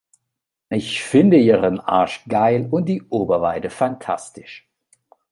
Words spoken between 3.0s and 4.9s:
Oberweite fantastisch!